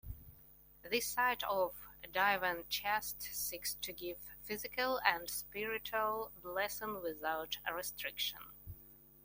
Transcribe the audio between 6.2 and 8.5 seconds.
blessing without restriction.